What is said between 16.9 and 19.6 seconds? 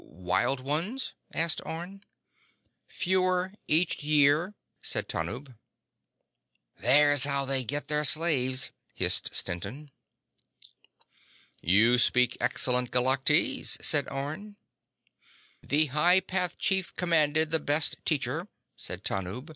commanded the best teacher," said Tanub.